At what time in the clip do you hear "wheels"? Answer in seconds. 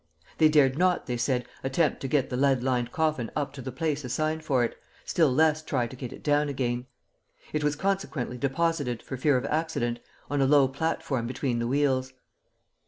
11.67-12.13